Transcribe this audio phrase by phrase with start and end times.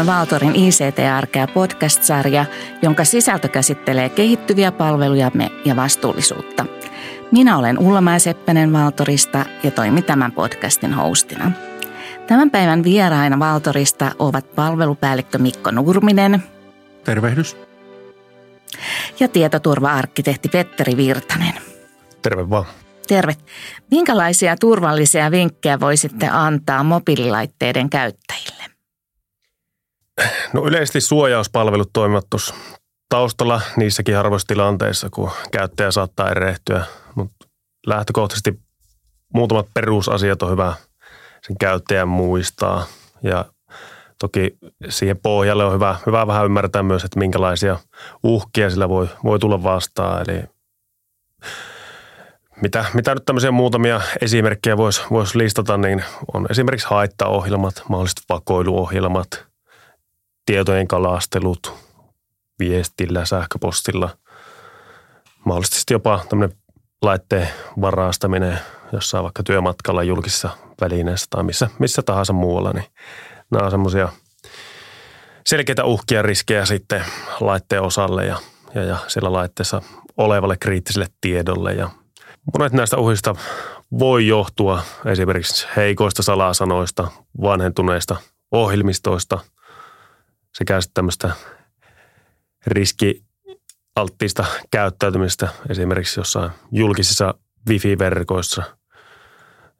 [0.00, 2.44] on Valtorin ICT-arkea podcast-sarja,
[2.82, 6.66] jonka sisältö käsittelee kehittyviä palvelujamme ja vastuullisuutta.
[7.32, 11.52] Minä olen Ulla Seppänen Valtorista ja toimin tämän podcastin hostina.
[12.26, 16.42] Tämän päivän vieraina Valtorista ovat palvelupäällikkö Mikko Nurminen.
[17.04, 17.56] Tervehdys.
[19.20, 21.54] Ja tietoturva-arkkitehti Petteri Virtanen.
[22.22, 22.66] Terve vaan.
[23.08, 23.36] Terve.
[23.90, 28.69] Minkälaisia turvallisia vinkkejä voisitte antaa mobiililaitteiden käyttäjille?
[30.52, 32.54] No yleisesti suojauspalvelut toimivat tuossa
[33.08, 37.46] taustalla niissäkin harvoissa tilanteissa, kun käyttäjä saattaa erehtyä, mutta
[37.86, 38.60] lähtökohtaisesti
[39.34, 40.74] muutamat perusasiat on hyvä
[41.46, 42.86] sen käyttäjän muistaa
[43.22, 43.44] ja
[44.18, 47.78] toki siihen pohjalle on hyvä, hyvä vähän ymmärtää myös, että minkälaisia
[48.22, 50.24] uhkia sillä voi, voi tulla vastaan.
[50.28, 50.42] Eli
[52.62, 59.49] mitä, mitä nyt tämmöisiä muutamia esimerkkejä voisi vois listata, niin on esimerkiksi haittaohjelmat, mahdolliset vakoiluohjelmat,
[60.50, 61.74] tietojen kalastelut
[62.58, 64.10] viestillä, sähköpostilla,
[65.44, 66.56] mahdollisesti jopa tämmöinen
[67.02, 67.48] laitteen
[67.80, 68.58] varastaminen
[68.92, 72.84] jossain vaikka työmatkalla julkisessa välineessä tai missä, missä tahansa muualla, niin
[73.50, 74.08] nämä on semmoisia
[75.46, 77.04] selkeitä uhkia riskejä sitten
[77.40, 78.36] laitteen osalle ja,
[78.74, 79.82] ja, ja siellä laitteessa
[80.16, 81.72] olevalle kriittiselle tiedolle.
[81.72, 81.90] Ja
[82.58, 83.34] Monet näistä uhista
[83.98, 87.08] voi johtua esimerkiksi heikoista salasanoista,
[87.42, 88.16] vanhentuneista
[88.52, 89.38] ohjelmistoista
[90.54, 91.30] sekä sitten tämmöistä
[92.66, 97.34] riskialttiista käyttäytymistä esimerkiksi jossain julkisissa
[97.68, 98.62] wifi-verkoissa,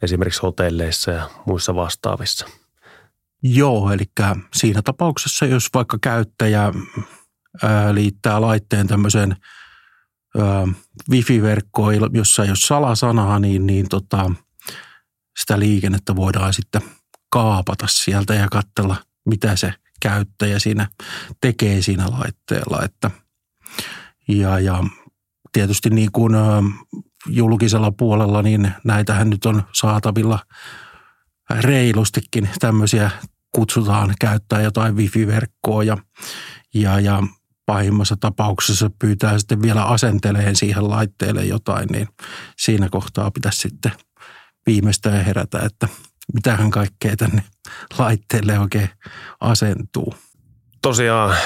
[0.03, 2.47] esimerkiksi hotelleissa ja muissa vastaavissa.
[3.43, 4.05] Joo, eli
[4.55, 6.73] siinä tapauksessa, jos vaikka käyttäjä
[7.93, 9.37] liittää laitteen tämmöiseen–
[11.11, 14.31] wifi-verkkoa, jossa ei ole salasanaa, niin, niin tota,
[15.41, 16.83] sitä liikennettä voidaan sitten
[17.30, 20.88] kaapata sieltä ja katsella, mitä se käyttäjä siinä
[21.40, 22.84] tekee siinä laitteella.
[22.84, 23.11] Että,
[24.28, 24.84] ja, ja
[25.52, 26.33] tietysti niin kuin
[27.27, 30.38] julkisella puolella, niin näitähän nyt on saatavilla
[31.50, 33.11] reilustikin tämmöisiä
[33.52, 35.96] kutsutaan käyttää jotain wifi-verkkoa ja,
[36.74, 37.22] ja, ja
[37.67, 42.08] pahimmassa tapauksessa pyytää sitten vielä asenteleen siihen laitteelle jotain, niin
[42.58, 43.92] siinä kohtaa pitäisi sitten
[44.67, 45.88] viimeistään herätä, että
[46.35, 47.42] mitähän kaikkea tänne
[47.98, 48.89] laitteelle oikein
[49.41, 50.14] asentuu.
[50.83, 51.36] Tosiaan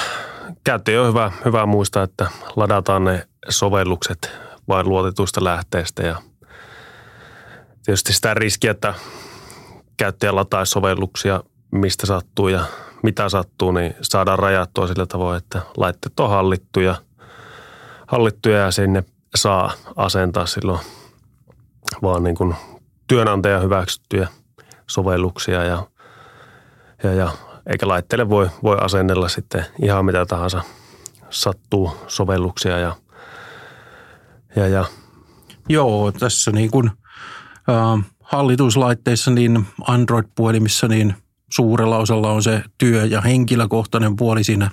[0.63, 4.31] käyttäjä on hyvä, hyvä muistaa, että ladataan ne sovellukset
[4.67, 6.21] vain luotetuista lähteistä ja
[7.85, 8.93] tietysti sitä riskiä, että
[9.97, 12.65] käyttäjä lataisi sovelluksia mistä sattuu ja
[13.03, 16.95] mitä sattuu, niin saadaan rajattua sillä tavoin, että laitteet on hallittuja,
[18.07, 19.03] hallittuja ja sinne
[19.35, 20.79] saa asentaa silloin
[22.01, 22.55] vaan niin kuin
[23.07, 24.27] työnantajan hyväksyttyjä
[24.89, 25.87] sovelluksia ja,
[27.03, 27.31] ja, ja
[27.67, 30.61] eikä laitteelle voi, voi asennella sitten ihan mitä tahansa
[31.29, 32.95] sattuu sovelluksia ja,
[34.55, 34.85] ja, ja.
[35.69, 36.91] Joo, tässä niin kuin,
[37.69, 41.15] äh, hallituslaitteissa, niin Android-puhelimissa, niin
[41.51, 44.71] suurella osalla on se työ- ja henkilökohtainen puoli siinä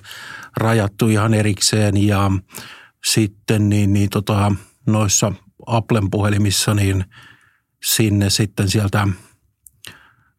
[0.56, 2.31] rajattu ihan erikseen ja
[3.05, 4.53] sitten niin, niin tota,
[4.87, 5.33] noissa
[5.67, 7.05] Applen puhelimissa niin
[7.84, 9.09] sinne sitten sieltä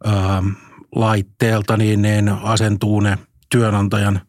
[0.03, 0.43] ää,
[0.95, 3.17] laitteelta niin ne asentuu ne
[3.51, 4.21] työnantajan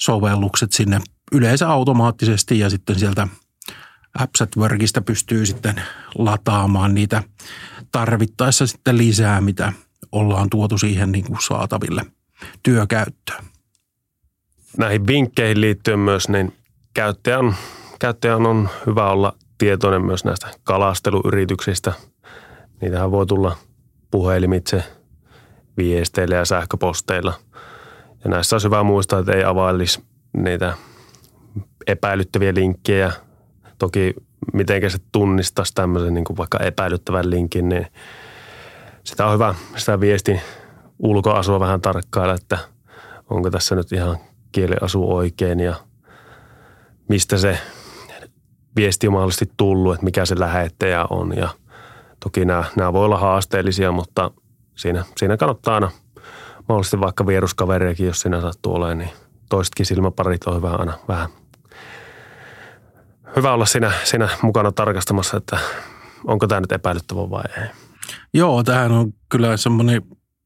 [0.00, 1.00] sovellukset sinne
[1.32, 3.28] yleensä automaattisesti ja sitten sieltä
[4.18, 5.82] Apps at Workista pystyy sitten
[6.14, 7.22] lataamaan niitä
[7.92, 9.72] tarvittaessa sitten lisää, mitä
[10.12, 12.04] ollaan tuotu siihen niin kuin saataville
[12.62, 13.44] työkäyttöön.
[14.76, 16.56] Näihin vinkkeihin liittyen myös, niin
[16.94, 17.56] käyttäjän,
[17.98, 21.92] käyttäjän on hyvä olla tietoinen myös näistä kalasteluyrityksistä.
[22.80, 23.56] Niitähän voi tulla
[24.12, 24.84] puhelimitse,
[25.76, 27.34] viesteillä ja sähköposteilla.
[28.24, 30.04] Ja näissä on hyvä muistaa, että ei availisi
[30.36, 30.74] niitä
[31.86, 33.12] epäilyttäviä linkkejä.
[33.78, 34.14] Toki
[34.52, 37.86] miten se tunnistaisi tämmöisen niin kuin vaikka epäilyttävän linkin, niin–
[39.04, 40.40] sitä on hyvä sitä viestin
[40.98, 42.58] ulkoasua vähän tarkkailla, että
[43.30, 44.18] onko tässä nyt ihan
[44.52, 45.74] kieliasu oikein ja
[47.08, 47.58] mistä se
[48.76, 51.36] viesti on mahdollisesti tullut, että mikä se lähettäjä on.
[51.36, 51.48] Ja
[52.22, 54.30] toki nämä, nämä voi olla haasteellisia, mutta
[54.76, 55.90] siinä, siinä kannattaa aina
[56.68, 59.10] mahdollisesti vaikka vieruskaveriakin, jos siinä sattuu olemaan, niin
[59.48, 61.28] toisetkin silmäparit on hyvä aina vähän
[63.36, 65.58] hyvä olla siinä, siinä mukana tarkastamassa, että
[66.24, 67.68] onko tämä nyt epäilyttävä vai ei.
[68.34, 70.02] Joo, tähän on kyllä semmoinen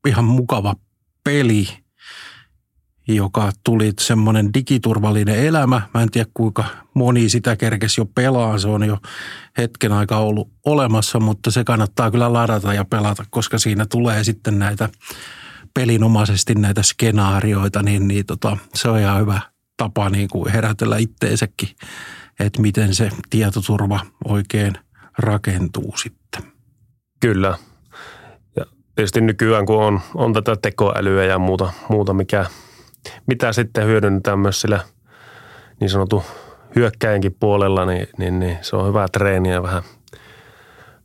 [0.08, 0.74] ihan mukava
[1.24, 1.68] peli,
[3.08, 5.82] joka tuli semmoinen digiturvallinen elämä.
[5.94, 6.64] Mä en tiedä kuinka
[6.94, 8.58] moni sitä kerkesi jo pelaa.
[8.58, 8.98] Se on jo
[9.58, 14.58] hetken aikaa ollut olemassa, mutta se kannattaa kyllä ladata ja pelata, koska siinä tulee sitten
[14.58, 14.88] näitä
[15.74, 19.40] pelinomaisesti näitä skenaarioita, niin, niin tota, se on ihan hyvä
[19.76, 21.68] tapa niin kuin herätellä itteensäkin,
[22.40, 24.74] että miten se tietoturva oikein
[25.18, 26.42] rakentuu sitten.
[27.20, 27.58] Kyllä.
[28.56, 28.64] Ja
[28.94, 32.46] tietysti nykyään, kun on, on tätä tekoälyä ja muuta, muuta mikä,
[33.26, 34.80] mitä sitten hyödynnetään myös sillä
[35.80, 36.22] niin sanotun
[36.76, 39.82] hyökkäjänkin puolella, niin, niin, niin se on hyvä treeniä vähän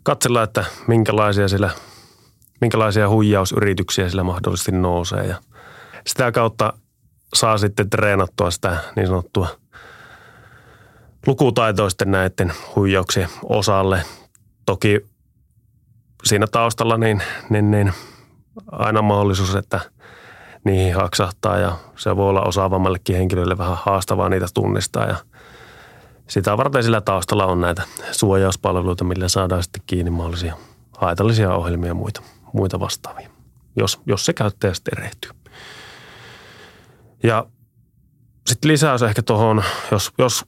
[0.03, 1.69] katsella, että minkälaisia sillä,
[2.61, 5.35] minkälaisia huijausyrityksiä sillä mahdollisesti nousee ja
[6.07, 6.73] sitä kautta
[7.33, 9.47] saa sitten treenattua sitä niin sanottua
[11.27, 14.03] lukutaitoisten näiden huijauksien osalle.
[14.65, 15.05] Toki
[16.23, 17.93] siinä taustalla niin, niin, niin
[18.71, 19.79] aina mahdollisuus, että
[20.63, 25.15] niihin haksahtaa ja se voi olla osaavammallekin henkilölle vähän haastavaa niitä tunnistaa ja
[26.27, 30.55] sitä varten sillä taustalla on näitä suojauspalveluita, millä saadaan sitten kiinni mahdollisia
[30.97, 32.21] haitallisia ohjelmia ja muita,
[32.53, 33.29] muita vastaavia,
[33.75, 35.31] jos, jos se käyttäjä sitten erehtyy.
[37.23, 37.45] Ja
[38.47, 40.45] sitten lisäys ehkä tuohon, jos, jos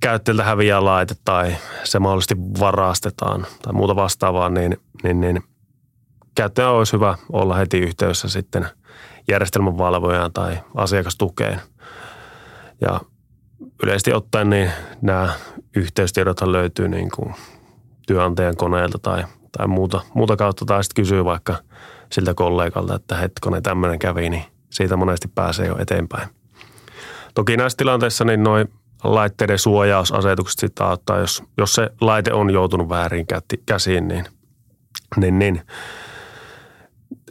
[0.00, 5.42] käyttäjältä häviää laite tai se mahdollisesti varastetaan tai muuta vastaavaa, niin, niin, niin
[6.34, 8.68] käyttäjä olisi hyvä olla heti yhteydessä sitten
[9.28, 11.60] järjestelmän valvojaan tai asiakastukeen.
[12.80, 13.00] Ja
[13.82, 14.70] yleisesti ottaen niin
[15.02, 15.32] nämä
[15.76, 17.34] yhteystiedothan löytyy niin kuin
[18.06, 19.24] työnantajan koneelta tai,
[19.58, 21.56] tai muuta, muuta kautta tai sitten kysyy vaikka
[22.12, 26.28] siltä kollegalta, että hetkonen tämmöinen kävi, niin siitä monesti pääsee jo eteenpäin.
[27.34, 28.68] Toki näissä tilanteissa niin noin
[29.04, 33.26] laitteiden suojausasetukset sitten auttaa, jos, jos se laite on joutunut väärin
[33.66, 34.24] käsiin, niin,
[35.16, 35.62] niin, niin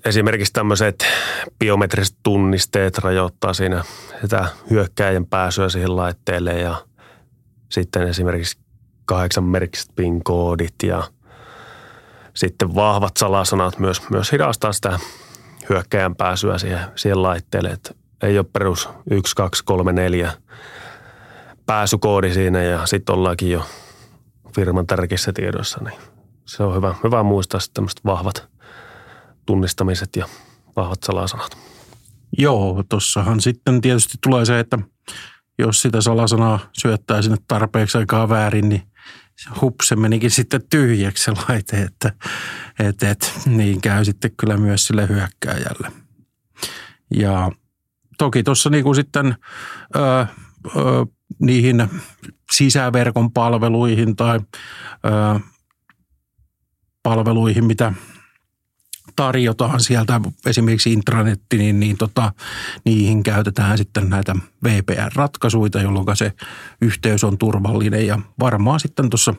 [0.06, 1.06] esimerkiksi tämmöiset
[1.60, 3.84] biometriset tunnisteet rajoittaa siinä
[4.22, 6.76] sitä hyökkäjän pääsyä siihen laitteelle ja
[7.70, 8.58] sitten esimerkiksi
[9.06, 11.04] kahdeksan merkiset PIN-koodit ja
[12.34, 15.00] sitten vahvat salasanat myös, myös hidastaa sitä
[15.70, 17.70] hyökkäjän pääsyä siihen, siihen laitteelle.
[17.70, 17.94] Että
[18.24, 20.32] ei ole perus 1, 2, 3, 4
[21.66, 23.66] pääsykoodi siinä ja sitten ollaankin jo
[24.56, 26.00] firman tärkeissä tiedoissa, niin
[26.46, 28.51] se on hyvä, hyvä muistaa tämmöiset vahvat
[29.46, 30.26] tunnistamiset ja
[30.76, 31.58] vahvat salasanat.
[32.38, 34.80] Joo, tossahan sitten tietysti tulee se, että
[35.60, 38.82] jos sitä salasanaa syöttää sinne tarpeeksi aikaa väärin, niin
[39.62, 42.14] hups, se menikin sitten tyhjäksi se laite, että
[42.80, 45.92] et, et, niin käy sitten kyllä myös sille hyökkääjälle.
[47.14, 47.52] Ja
[48.18, 49.36] toki tuossa niin sitten
[49.96, 50.26] ö,
[50.76, 51.06] ö,
[51.40, 51.90] niihin
[52.52, 54.40] sisäverkon palveluihin tai
[55.06, 55.40] ö,
[57.04, 57.94] palveluihin, mitä
[59.16, 62.34] tarjotaan sieltä esimerkiksi intranetti, niin, niin tota,
[62.86, 66.32] niihin käytetään sitten näitä VPN-ratkaisuja, jolloin se
[66.82, 69.34] yhteys on turvallinen ja varmaan sitten tuossa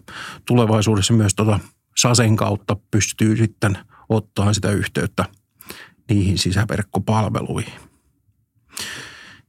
[0.47, 1.61] tulevaisuudessa myös tota
[1.97, 3.79] Sasen kautta pystyy sitten
[4.09, 5.25] ottaa sitä yhteyttä
[6.09, 7.81] niihin sisäverkkopalveluihin.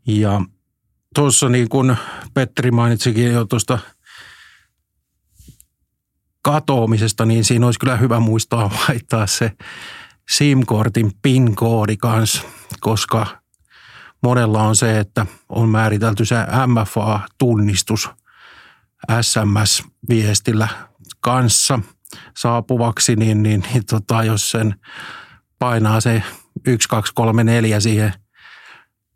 [0.08, 0.42] Ja
[1.16, 1.98] tuossa niin kuin
[2.34, 3.80] Petteri mainitsikin jo tuosta
[6.42, 9.52] katoamisesta, niin siinä olisi kyllä hyvä muistaa vaihtaa se
[10.32, 12.42] SIM-kortin PIN-koodi kanssa,
[12.80, 13.28] koska
[14.24, 16.36] monella on se, että on määritelty se
[16.68, 18.10] MFA-tunnistus
[19.22, 20.68] SMS-viestillä
[21.20, 21.80] kanssa
[22.38, 24.76] saapuvaksi, niin, niin, niin tota, jos sen
[25.60, 26.24] painaa se
[26.68, 28.14] 1, 2, 3, 4 siihen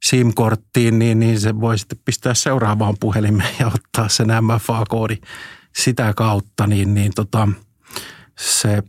[0.06, 5.18] SIM-korttiin, niin, niin se voi sitten pistää seuraavaan puhelimeen ja ottaa sen MFA-koodi
[5.76, 7.48] sitä kautta, niin, niin tota,
[8.40, 8.84] se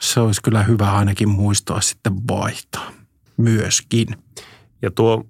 [0.00, 2.90] se olisi kyllä hyvä ainakin muistaa sitten vaihtaa
[3.36, 4.06] myöskin.
[4.82, 5.24] Ja tuo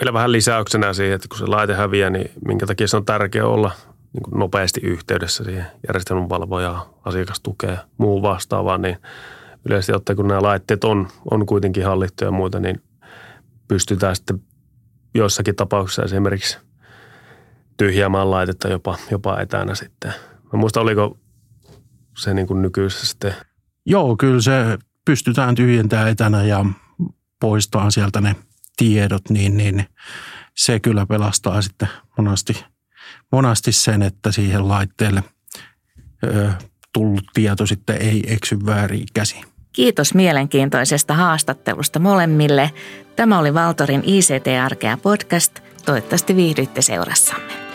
[0.00, 3.46] vielä vähän lisäyksenä siihen, että kun se laite häviää, niin minkä takia se on tärkeää
[3.46, 3.70] olla
[4.12, 8.96] niin kuin nopeasti yhteydessä siihen järjestelmän valvojaa, asiakastukea ja muu vastaavaa, niin
[9.64, 12.82] yleisesti ottaen, kun nämä laitteet on, on kuitenkin hallittuja ja muita, niin
[13.68, 14.42] pystytään sitten
[15.14, 16.58] joissakin tapauksissa esimerkiksi
[17.76, 20.12] tyhjäämään laitetta jopa, jopa etänä sitten.
[20.52, 21.18] Mä muista, oliko
[22.16, 23.34] se niin kuin nykyisessä sitten–
[23.86, 26.64] Joo, kyllä se pystytään tyhjentämään etänä ja
[27.40, 28.36] poistaa sieltä ne
[28.76, 29.86] tiedot, niin, niin
[30.56, 32.64] se kyllä pelastaa sitten monasti,
[33.32, 35.24] monasti sen, että siihen laitteelle
[36.24, 36.50] ö,
[36.92, 39.40] tullut tieto sitten ei eksy väärin käsi.
[39.72, 42.70] Kiitos mielenkiintoisesta haastattelusta molemmille.
[43.16, 45.60] Tämä oli Valtorin ICT-arkea podcast.
[45.86, 47.71] Toivottavasti viihdyitte seurassamme.